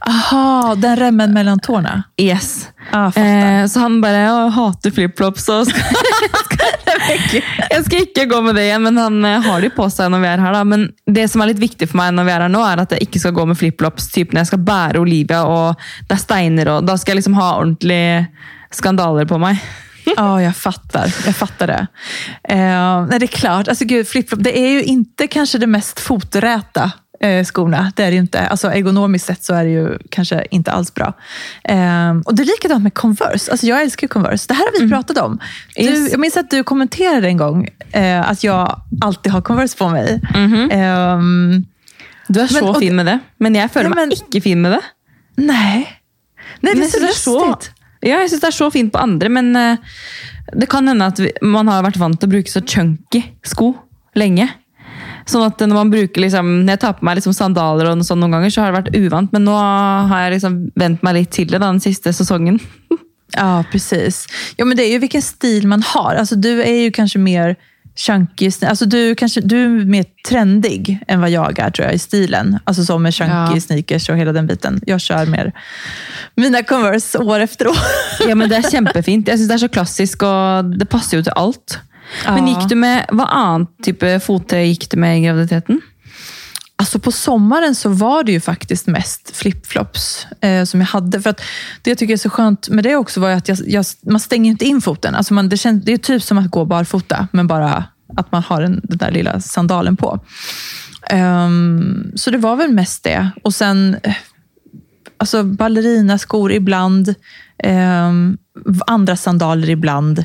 [0.00, 2.02] Aha, den remmen mellan tårna.
[2.20, 2.68] Yes.
[2.90, 3.22] Fattar.
[3.22, 5.48] Eh, så han bare «Jeg hater flipflops.
[7.70, 10.22] jeg skal ikke gå med det igjen, men han eh, har de på seg når
[10.22, 10.52] vi er her.
[10.58, 10.64] da.
[10.68, 12.94] Men det som er litt viktig for meg når vi er her nå, er at
[12.94, 16.22] jeg ikke skal gå med flipflops typ når jeg skal bære Olivia, og det er
[16.22, 18.28] steiner, og da skal jeg liksom ha ordentlige
[18.74, 19.58] skandaler på meg.
[20.04, 21.14] Ja, jag fattar.
[21.26, 21.86] Jag fattar det.
[22.48, 26.00] Eh, nej, det är klart, alltså, gud, flipflop, det är ju inte kanske det mest
[26.00, 26.92] foträta
[27.44, 27.92] skorna.
[27.96, 28.40] Det är det ju inte.
[28.48, 31.12] Alltså, ergonomiskt sett så är det ju kanske inte alls bra.
[31.64, 33.50] Eh, och det är likadant med Converse.
[33.50, 34.44] Alltså, jag älskar ju Converse.
[34.48, 35.38] Det här har vi pratat om.
[35.76, 36.08] Du.
[36.10, 40.20] Jag minns att du kommenterade en gång eh, att jag alltid har Converse på mig.
[40.70, 41.64] Ehm,
[42.28, 44.62] Du så Men- og- fin med det, men jeg føler Ja, men- meg ikke fin
[44.62, 44.80] med det.
[45.36, 46.00] nej.
[46.60, 47.70] Nej, det är så så- lustigt.
[48.00, 49.76] Ja, jeg syns det er så fint på andre, men eh,
[50.56, 53.74] det kan hende at vi, man har vært vant til å bruke så chunky sko
[54.16, 54.48] lenge.
[55.26, 58.20] Sånn at når man bruker liksom, Når jeg tar på meg liksom sandaler og sånn
[58.20, 59.54] noen ganger, så har det vært uvant, men nå
[60.10, 62.60] har jeg liksom vent meg litt til det da, den siste sesongen.
[63.36, 64.26] Ja, precis.
[64.56, 66.14] Ja, men det är ju vilken stil man har.
[66.14, 67.56] Alltså, du är ju kanske mer
[67.96, 68.50] chunky.
[68.62, 72.58] Alltså, du, kanske, du är mer trendig än vad jag är tror jag, i stilen.
[72.64, 73.60] Alltså som med chunky Ja.
[73.60, 74.80] sneakers och hela den biten.
[74.86, 75.52] Jag kör mer
[76.34, 77.76] mina Converse år efter år.
[78.28, 79.28] Ja, men Det er kjempefint.
[79.28, 81.32] Jeg synes Det er så klassisk, og det passer jo til
[82.26, 82.34] alt.
[82.34, 82.60] Men Ja.
[82.60, 85.80] gikk du med, Hva annen type fottøy gikk du med i graviditeten?
[86.76, 91.20] Alltså på sommaren så var det ju faktiskt mest flipflops eh, som jag hade.
[91.22, 91.40] För att
[91.82, 94.50] det jag tycker är så skönt med det också var att jag, jag, man stänger
[94.50, 95.14] inte in foten.
[95.14, 97.84] Alltså man, det, känns, det är typ som att gå barfota, men bara
[98.16, 100.20] att man har den, den där lilla sandalen på.
[101.10, 103.30] Ehm, så det var väl mest det.
[103.42, 104.14] Och sen eh,
[105.24, 107.14] alltså ballerinaskor ibland,
[107.58, 108.36] ehm,
[108.86, 110.24] andra sandaler ibland.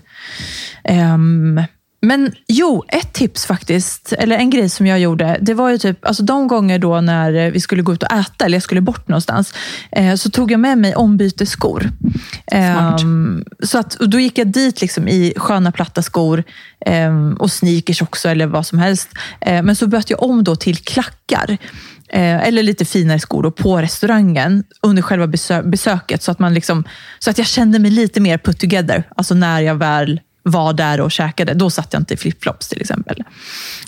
[0.83, 1.61] Ehm,
[2.01, 6.05] men jo, ett tips faktiskt, eller en grej som jag gjorde, det var ju typ,
[6.05, 9.07] alltså de gånger då när vi skulle gå ut och äta, eller jag skulle bort
[9.07, 9.53] någonstans,
[9.91, 11.89] eh, så tog jag med mig ombytesskor.
[12.51, 16.43] Ehm, så att, och då gick jag dit liksom i sköna platta skor
[16.85, 19.09] ehm, och sneakers också, eller vad som helst.
[19.41, 21.57] Eh, men så bytte jag om då till klackar.
[22.11, 26.23] Eh, eller lite finare skor då, på restaurangen under själva besö- besöket.
[26.23, 26.83] Så att, man liksom,
[27.19, 29.03] så att jag kände mig lite mer put together.
[29.15, 31.53] Alltså när jag väl var där och käkade.
[31.53, 33.23] Då satt jag inte i flipflops till exempel.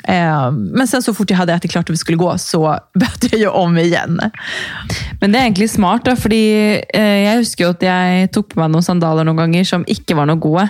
[0.04, 3.28] Eh, men sen så fort jag hade ätit klart och vi skulle gå så bytte
[3.32, 4.22] jag ju om igen.
[5.22, 8.70] Men det är egentligen smart, då, för eh, jag husker att jag tog på mig
[8.70, 10.70] några sandaler noen gånger som inte var något gode,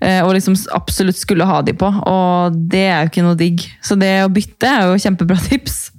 [0.00, 3.78] eh, og liksom absolut skulle ha dem på, Och det är ju inte något digg.
[3.80, 5.92] Så det å bytte ju ett jättebra tips.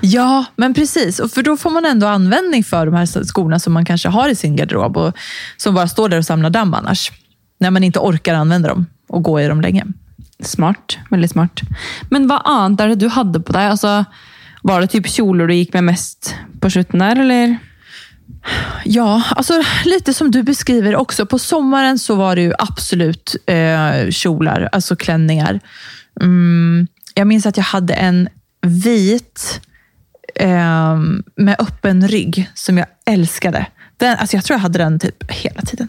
[0.00, 1.18] Ja, men precis.
[1.18, 4.28] Och för då får man ändå användning för de här skorna som man kanske har
[4.28, 5.16] i sin garderob och
[5.56, 7.12] som bara står där och samlar damm annars.
[7.58, 9.84] När man inte orkar använda dem och gå i dem länge.
[10.40, 10.98] Smart.
[11.10, 11.60] Väldigt smart.
[12.10, 13.66] Men vad annat är det du hade på dig?
[13.66, 14.04] Alltså,
[14.62, 17.58] var det typ kjolar du gick med mest på slutet där, eller?
[18.84, 21.26] Ja, alltså lite som du beskriver också.
[21.26, 25.60] På sommaren så var det ju absolut eh, kjolar, alltså klänningar.
[26.20, 28.28] Mm, jag minns att jag hade en
[28.66, 29.60] vit
[30.34, 30.96] eh,
[31.36, 33.66] med öppen rygg som jag älskade.
[33.96, 35.88] Den, alltså jag tror jag hade den typ hela tiden.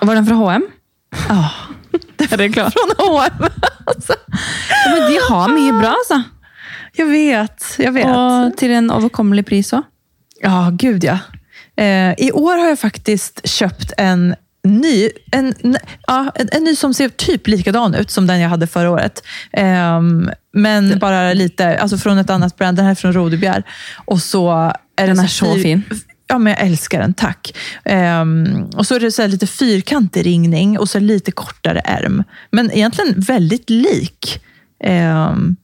[0.00, 0.66] Var den från H&M?
[1.28, 1.50] Ja.
[2.18, 2.72] Oh, det är klart.
[2.72, 3.48] Från H&M.
[3.86, 4.14] Alltså.
[4.84, 6.22] Ja, men de har mycket bra alltså.
[6.96, 8.06] Jag vet, jag vet.
[8.06, 9.82] Och till en överkomlig pris också.
[10.40, 11.18] Ja, gud ja.
[11.76, 14.34] Eh, I år har jag faktiskt köpt en
[14.64, 15.54] ny, en,
[16.06, 19.22] ja, en, en, ny som ser typ likadan ut som den jag hade förra året.
[19.52, 20.00] Eh,
[20.52, 20.98] men den.
[20.98, 22.76] bara lite, alltså från ett annat brand.
[22.76, 23.62] Den här är från Rodebjer.
[24.04, 25.82] Och så är den är så, så fin.
[26.26, 27.56] Ja, men jag älskar den, tack.
[27.84, 32.24] Um, och så är det så lite fyrkantig ringning och så lite kortare ärm.
[32.50, 34.44] Men egentligen väldigt lik.
[34.86, 35.56] Um,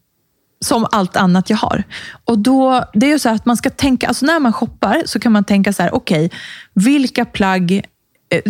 [0.65, 1.83] som allt annat jag har.
[2.25, 5.21] Och då, det är ju så att man ska tänka, alltså när man shoppar så
[5.21, 6.39] kan man tänka så här, okej, okay,
[6.75, 7.83] vilka plagg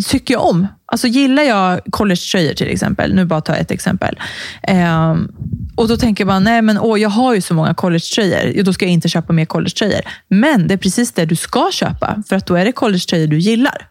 [0.09, 0.67] tycker jag om?
[0.87, 4.19] Alltså gillar jag collegetröjor till exempel, nu bara ta ett exempel.
[4.63, 5.17] Eh,
[5.77, 8.85] och då tänker man, nej men åh, jag har ju så många collegetröjor, då ska
[8.85, 10.01] jag inte köpa mer collegetröjor.
[10.29, 13.39] Men det är precis det du ska köpa, för att då är det collegetröjor du
[13.39, 13.89] gillar.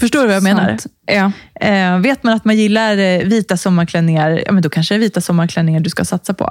[0.00, 0.56] Förstår du vad jag Sant.
[0.56, 0.78] menar?
[1.06, 1.32] Ja.
[1.66, 5.00] Eh, vet man att man gillar eh, vita sommarklänningar, ja, men då kanske det är
[5.00, 6.50] vita sommarklänningar du ska satsa på.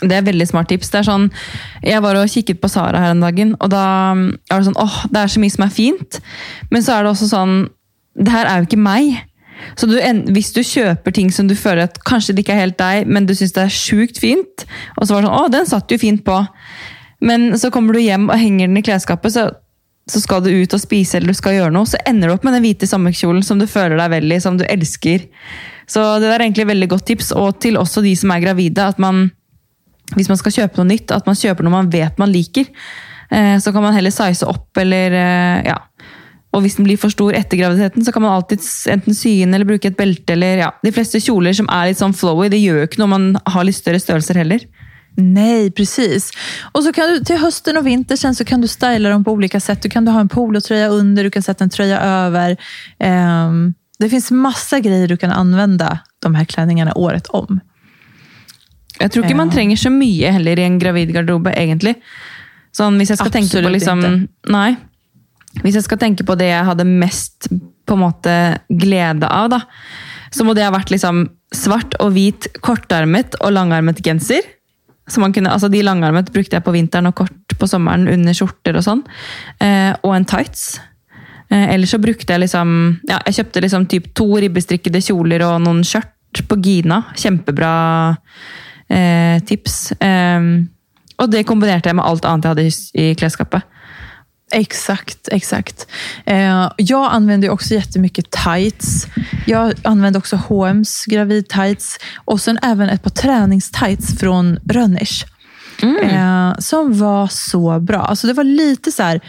[0.00, 0.90] Det er veldig smart tips.
[0.92, 1.26] Det er sånn,
[1.84, 3.84] jeg var og kikket på Sara her en dagen, og da
[4.16, 6.20] var det sånn åh, det er så mye som er fint.
[6.72, 7.58] Men så er det også sånn
[8.20, 9.20] Det her er jo ikke meg.
[9.78, 9.94] Så du,
[10.34, 13.26] hvis du kjøper ting som du føler at kanskje det ikke er helt deg, men
[13.28, 14.64] du syns det er sjukt fint,
[14.96, 16.38] og så var det sånn Å, den satt jo fint på.
[17.20, 19.46] Men så kommer du hjem og henger den i klesskapet, så,
[20.10, 22.46] så skal du ut og spise eller du skal gjøre noe, så ender du opp
[22.48, 25.28] med den hvite sommerkjolen som du føler deg vel i, som du elsker.
[25.90, 28.88] Så det er egentlig et veldig godt tips, og til også de som er gravide.
[28.94, 29.28] at man
[30.16, 32.66] hvis man skal kjøpe noe nytt, at man kjøper noe man vet man liker.
[33.30, 35.78] Eh, så kan man heller size opp, eller eh, ja.
[36.50, 39.54] Og hvis den blir for stor etter graviditeten, så kan man alltid enten sy inn
[39.54, 40.34] eller bruke et belte.
[40.34, 40.70] eller ja.
[40.82, 43.64] De fleste kjoler som är lite sånn flowy, det gör ju inte om man har
[43.64, 44.66] lite större størrelser heller.
[45.16, 46.30] Nej, precis.
[46.72, 49.60] Och så kan du till hösten och vintern så kan du styla dem på olika
[49.60, 49.82] sätt.
[49.82, 52.56] Du kan ha en polotröja under, du kan sätta en tröja över.
[53.46, 57.60] Um, det finns massa grejer du kan använda de här klänningarna året om.
[59.00, 61.94] Jag tror inte man trenger så mycket heller i en gravid garderobe, egentlig.
[62.76, 64.52] Sånn, hvis jeg skal Absolutt tenke på liksom, ikke.
[64.52, 64.70] Nei.
[65.64, 68.34] Hvis jeg skal tenke på det jeg hadde mest på en måte
[68.68, 69.62] glede av, da,
[70.30, 74.44] så må det ha vært liksom svart og hvit kortarmet og langarmet genser.
[75.10, 78.36] Så man kunne, altså De langarmet brukte jeg på vinteren og kort på sommeren under
[78.36, 79.02] skjorter og sånn.
[79.64, 80.76] Eh, og en tights.
[81.48, 85.56] Eh, ellers så brukte jeg liksom ja, Jeg kjøpte liksom typ to ribbestrikkede kjoler og
[85.64, 87.02] noen skjørt på Gina.
[87.18, 87.72] Kjempebra
[88.90, 89.92] eh, tips.
[89.92, 90.40] Eh,
[91.16, 93.62] och det kombinerade jag med allt annat jag hade i klädskapet.
[94.52, 95.86] Exakt, exakt.
[96.24, 99.06] Eh, jag använder också jättemycket tights.
[99.46, 105.26] Jag använder också H&M's gravid tights och sen även ett par träningstights från Rönnisch.
[105.82, 106.08] Mm.
[106.08, 108.00] Eh, som var så bra.
[108.00, 109.20] Alltså det var lite så här,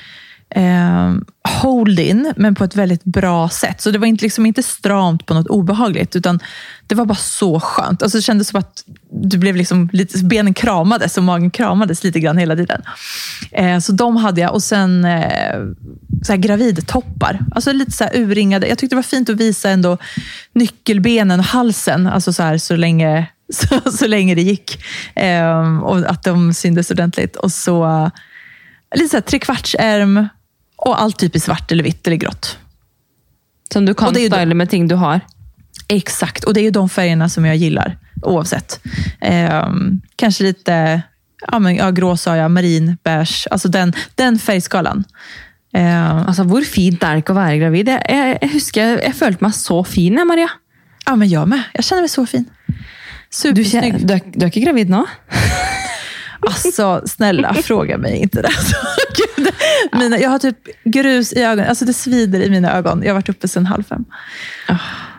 [0.55, 1.13] eh,
[1.61, 3.81] hold-in, men på ett väldigt bra sätt.
[3.81, 6.39] Så det var inte, liksom inte stramt på något obehagligt, utan
[6.87, 8.03] det var bara så skönt.
[8.03, 12.19] Alltså det kändes som att du blev liksom lite, benen kramades och magen kramades lite
[12.19, 12.81] grann hela tiden.
[13.51, 14.53] Eh, så de hade jag.
[14.53, 15.59] Och sen eh,
[16.23, 17.39] så här gravidtoppar.
[17.51, 18.67] Alltså lite så här urringade.
[18.67, 19.97] Jag tyckte det var fint att visa ändå
[20.53, 24.83] nyckelbenen och halsen, alltså så, här, så länge så, så länge det gick.
[25.15, 27.35] Eh, och att de syntes ordentligt.
[27.35, 28.11] Och så
[28.95, 30.27] lite så här trekvartsärm
[30.81, 32.57] och allt typ i svart eller vitt eller grått.
[33.73, 35.19] Som du kan styla med ting du har?
[35.87, 38.79] Exakt, och det är ju de färgerna som jag gillar oavsett.
[39.21, 39.69] Eh,
[40.15, 41.01] kanske lite
[41.47, 43.47] ja, men, ja, grå sa jag, marin, beige.
[43.51, 45.03] Alltså den, den färgskalan.
[45.73, 47.87] Eh, alltså, hur fint är det att vara gravid?
[47.87, 50.49] Jag, jag, jag husker jag, jag följde mig så fin, Maria.
[51.05, 51.63] Ja, men jag med.
[51.73, 52.45] Jag känner mig så fin.
[53.29, 53.93] Supersnygg.
[53.93, 55.03] Du, du, du är inte gravid nu?
[56.47, 58.51] Alltså, snälla, fråga mig inte det.
[59.91, 61.69] mina, jag har typ grus i ögonen.
[61.69, 63.01] Alltså, det svider i mina ögon.
[63.03, 64.05] Jag har varit uppe sedan halv fem.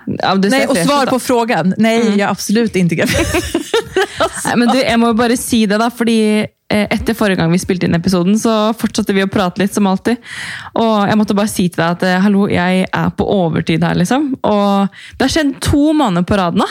[0.06, 1.74] Ja, nej, och svar på frågan.
[1.76, 2.18] Nej, mm.
[2.18, 3.16] jag är absolut inte gravid.
[4.18, 4.56] alltså.
[4.56, 6.04] men du, jag måste bara säga det, då, för
[6.72, 10.16] efter förra gången vi spelade in episoden så fortsatte vi att prata lite som alltid.
[10.72, 13.94] Och jag måste bara säga till dig att eh, hallå, jag är på övertid här.
[13.94, 14.34] Liksom.
[14.40, 16.62] Och det har skett två månader på raden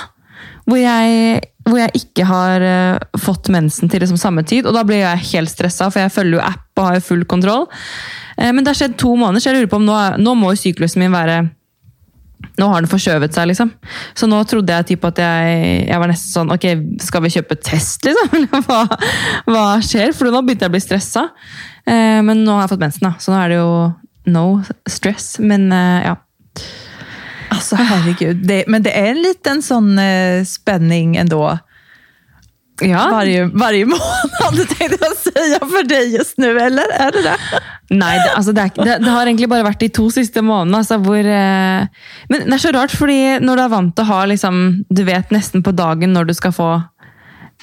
[0.72, 4.68] hvor jeg, hvor jeg ikke har eh, fått mensen til liksom samme tid.
[4.70, 7.26] Og da blir jeg helt stressa, for jeg følger jo app og har jo full
[7.30, 7.66] kontroll.
[8.38, 10.54] Eh, men det har skjedd to måneder, så jeg lurer på om nå, nå må
[10.54, 11.42] jo syklusen min være
[12.60, 13.70] nå har den forskjøvet seg, liksom.
[14.18, 16.66] Så nå trodde jeg typ at jeg, jeg var nesten sånn Ok,
[17.04, 18.32] skal vi kjøpe test, liksom?
[18.38, 18.82] Eller hva,
[19.50, 20.16] hva skjer?
[20.18, 21.28] For nå begynte jeg å bli stressa.
[21.86, 23.14] Eh, men nå har jeg fått mensen, da.
[23.22, 23.72] Så nå er det jo
[24.32, 24.46] no
[24.90, 25.36] stress.
[25.44, 26.18] Men eh, ja.
[27.62, 31.60] Alltså herregud, det, men det är en liten sån eh, spänning ändå.
[32.82, 33.10] ja.
[33.12, 36.84] Varje, varje månad tänkte jag säga för dig just nu, eller?
[36.92, 37.38] Är det det?
[37.90, 40.80] Nei, det, altså det, det, det har egentlig bare vært de to siste månedene.
[40.80, 41.88] Altså, hvor, eh,
[42.32, 45.32] men det er så rart, fordi når du vant til å ha liksom, Du vet
[45.32, 46.70] nesten på dagen når du skal få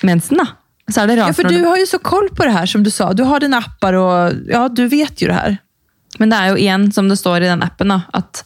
[0.02, 0.46] mensen, da.
[0.88, 2.66] Så er det rart Ja, för når du har ju så koll på det här
[2.66, 3.12] som du sa.
[3.12, 5.58] Du har dina appar och ja, du vet ju det här.
[6.18, 8.44] Men det är ju igen som det står i den appen, da, at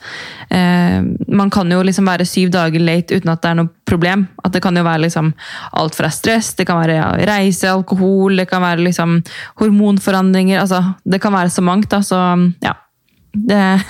[0.50, 4.26] eh, man kan ju liksom være syv dager late utan att det är något problem.
[4.44, 5.32] At det kan ju vara liksom
[5.72, 9.22] alt fra stress, det kan vara ja, reise, alkohol, det kan vara liksom
[9.54, 10.60] hormonforandringer.
[10.60, 11.90] altså Det kan vara så mangt.
[11.90, 12.16] da, Så
[12.60, 12.76] ja.
[13.32, 13.80] Det,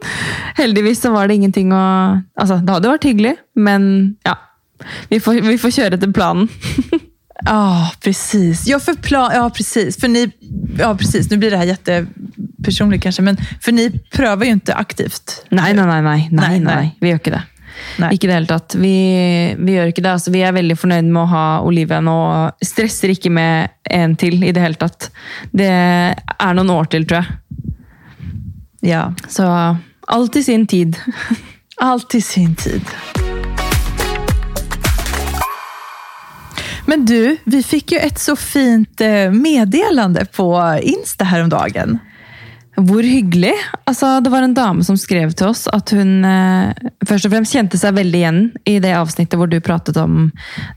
[0.56, 4.36] heldigvis så var det ingenting å Altså, det hadde varit vært hyggelig, men ja.
[5.08, 6.48] Vi får, vi får kjøre etter planen.
[7.44, 8.66] Ja, precis.
[8.66, 9.96] Ja, för plan, ja, precis.
[10.00, 10.32] För ni,
[10.78, 11.30] ja, precis.
[11.30, 12.06] Nu blir det här jätte
[12.66, 15.44] jättepersonligt kanske, men för ni prövar ju inte aktivt.
[15.50, 15.74] Nei.
[15.74, 16.74] nei, nei, Nei, nei, nei.
[16.74, 16.96] nei.
[17.00, 17.42] Vi gjør ikke det.
[17.98, 18.08] Nei.
[18.14, 18.74] Ikke i det hele tatt.
[18.74, 18.92] Vi,
[19.58, 20.12] vi gjør ikke det.
[20.16, 24.40] Altså, vi er veldig fornøyd med å ha Oliven og stresser ikke med en til
[24.42, 25.10] i det hele tatt.
[25.52, 27.36] Det er noen år til, tror jeg.
[28.86, 29.46] Ja, Så
[30.08, 30.96] alt i sin tid.
[31.82, 32.82] allt i sin tid.
[36.86, 41.98] Men du, vi fick ju ett så fint eh, meddelande på Insta häromdagen.
[42.76, 43.54] Hvor hyggelig.
[43.88, 47.54] Altså, det var en dame som skrev til oss at hun eh, først og fremst
[47.56, 50.26] kjente seg veldig igjen i det avsnittet hvor du pratet om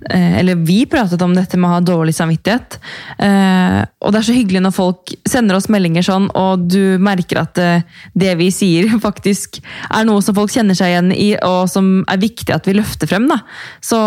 [0.08, 2.78] eh, Eller vi pratet om dette med å ha dårlig samvittighet.
[3.20, 7.42] Eh, og det er så hyggelig når folk sender oss meldinger sånn, og du merker
[7.44, 7.84] at eh,
[8.16, 9.60] det vi sier, faktisk
[9.90, 13.12] er noe som folk kjenner seg igjen i, og som er viktig at vi løfter
[13.12, 13.28] frem.
[13.28, 13.42] Da.
[13.84, 14.00] Så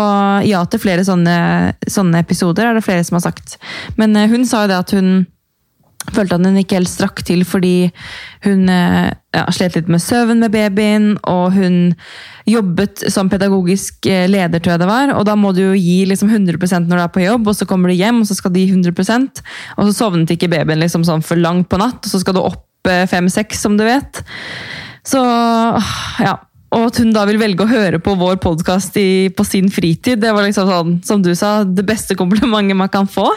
[0.49, 1.37] ja til flere sånne,
[1.85, 3.59] sånne episoder, er det flere som har sagt.
[4.01, 5.13] Men eh, hun sa jo det at hun
[6.11, 7.91] følte at hun ikke helt strakk til fordi
[8.43, 11.77] hun eh, ja, slet litt med søvn med babyen, og hun
[12.49, 15.13] jobbet som pedagogisk eh, leder, tror jeg det var.
[15.17, 17.67] Og da må du jo gi liksom 100 når du er på jobb, og så
[17.69, 19.43] kommer du hjem, og så skal du gi 100%
[19.77, 22.43] Og så sovnet ikke babyen liksom sånn for langt på natt, og så skal du
[22.43, 24.23] opp eh, fem-seks, som du vet.
[25.07, 25.21] Så
[26.23, 26.39] ja.
[26.73, 28.95] Og at hun da vil velge å høre på vår podkast
[29.37, 33.05] på sin fritid, det var liksom sånn, som du sa, det beste komplimentet man kan
[33.05, 33.27] få.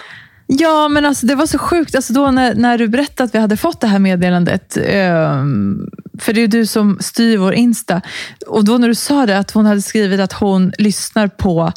[0.46, 1.94] Ja, men alltså, det var så sjukt.
[1.94, 5.78] Alltså, då när, när du berättade att vi hade fått det här meddelandet, ehm,
[6.18, 8.00] för det är ju du som styr vår Insta,
[8.46, 11.72] och då när du sa det, att hon hade skrivit att hon lyssnar på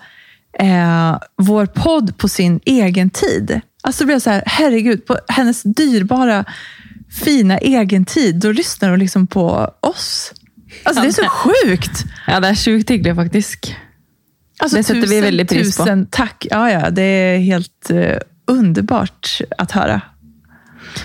[0.60, 3.62] eh, vår podd på sin egen tid.
[3.84, 6.46] Alltså, då blev så här, herregud, på hennes dyrbara,
[7.26, 10.34] fina egen tid, då lyssnar hon liksom på oss.
[10.84, 12.04] Alltså, det är så sjukt!
[12.28, 13.76] Ja, det er sjukt hyggelig, faktisk.
[14.60, 15.84] Alltså, Det sätter vi väldigt pris på.
[15.84, 16.48] tusen tack.
[16.50, 18.18] Ja, ja, det är helt eh,
[18.50, 20.02] underbart att höra.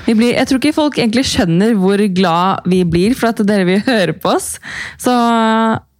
[0.06, 3.66] Vi blir, jeg tror ikke folk egentlig skjønner hvor glad vi blir for at dere
[3.68, 4.54] vil høre på oss.
[5.00, 5.12] Så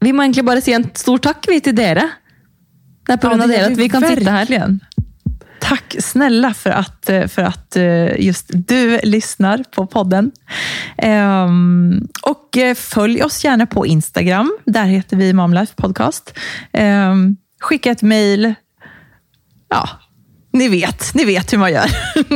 [0.05, 2.09] vi må egentlig bare si en stor takk vi til dere.
[3.05, 4.25] Det er på grunn av det dere gör at vi kan her.
[4.25, 4.81] verkligen.
[5.65, 10.33] Tack snälla för att, eh, för att eh, just du lyssnar på podden.
[10.99, 14.59] Ehm, och eh, följ oss gärna på Instagram.
[14.65, 16.39] Där heter vi Momlife Podcast.
[16.73, 18.55] Ehm, skicka ett mejl.
[19.69, 19.89] Ja,
[20.55, 21.91] ni vet, ni vet hur man gör.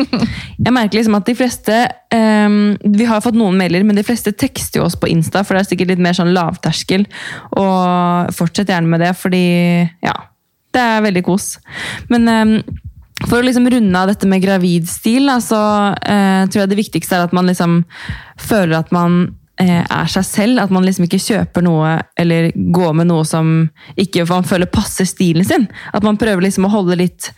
[0.57, 4.33] Jag märker liksom att de flesta, um, Vi har fått någon mailer, men de flesta
[4.33, 7.09] textar oss på Insta, för det är säkert lite mer sån lavterskel.
[7.35, 9.31] Och fortsätt gärna med det, för
[10.01, 10.23] ja,
[10.71, 11.59] det är väldigt kos.
[12.09, 12.63] Men um,
[13.29, 17.21] för att liksom runda detta med gravidstil, så så uh, tror jag det viktigaste är
[17.21, 17.85] att man liksom
[18.49, 20.61] känner att man Eh, är er seg selv.
[20.63, 23.69] At man liksom ikke kjøper noe eller går med noe som
[23.99, 25.67] ikke man føler passer stilen sin.
[25.93, 27.33] At man prøver liksom å holde litt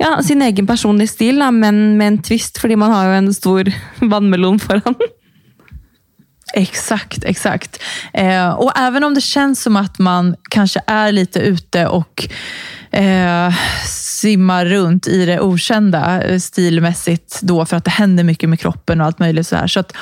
[0.00, 3.34] ja, sin egen personlige stil, da, men med en twist, fordi man har jo en
[3.36, 3.70] stor
[4.12, 4.96] vannmelon foran.
[6.54, 7.78] Exakt, exakt.
[8.12, 12.28] Eh, och även om det känns som att man kanske är lite ute och
[12.90, 13.54] eh,
[13.86, 19.00] simmar runt i det okända eh, stilmässigt då för att det händer mycket med kroppen
[19.00, 19.66] och allt möjligt så här.
[19.66, 19.92] Så, att,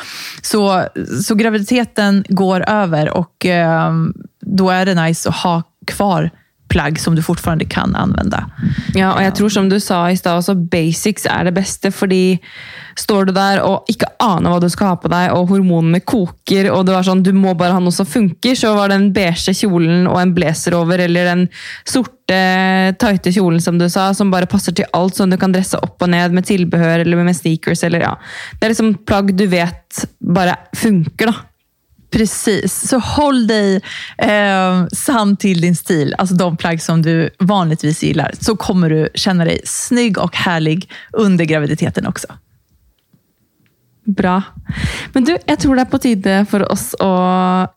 [0.43, 0.85] så,
[1.25, 3.93] så graviditeten går över och eh,
[4.41, 6.31] då är det nice att ha kvar
[6.69, 8.51] plagg som du fortfarande kan använda.
[8.95, 11.91] Ja, och jag tror som du sa i stad så basics är det bästa.
[11.91, 12.09] För
[12.99, 16.71] står du där och inte anar vad du ska ha på dig och hormonerna kokar
[16.71, 19.57] och du var sån, du måste bara ha något som funkar, så var den beige
[19.57, 21.49] kjolen och en blazer över eller den
[21.85, 25.79] sorte, tajta kjolen som du sa, som bara passar till allt som du kan dressa
[25.79, 27.85] upp och ned med tillbehör eller med sneakers.
[27.85, 28.21] eller ja.
[28.61, 31.27] Det är liksom plagg du vet bara funkar.
[31.27, 31.35] Då.
[32.11, 33.81] Precis, så håll dig
[34.19, 39.09] eh, sann till din stil, alltså de plagg som du vanligtvis gillar, så kommer du
[39.15, 42.29] känna dig snygg och härlig under graviditeten också.
[44.05, 44.43] Bra.
[45.13, 47.13] Men du, jeg tror det er på tide for oss å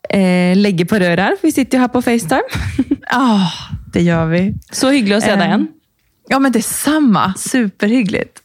[0.08, 1.36] eh, legge på her.
[1.36, 2.48] for Vi sitter jo her på FaceTime.
[3.12, 3.50] Ja,
[3.92, 4.54] det gör vi.
[4.72, 5.66] Så hyggelig å se deg igjen.
[6.30, 7.34] Ja, men detsamma.
[7.36, 8.41] Superhyggligt.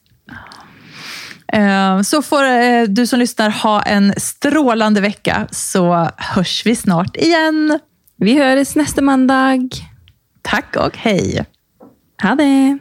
[1.53, 7.15] Eh, Så får eh, du som lyssnar ha en strålande vecka, så hörs vi snart
[7.15, 7.79] igen.
[8.17, 9.69] Vi høres neste mandag.
[10.41, 11.45] Tack och hej!
[12.23, 12.77] Ha det!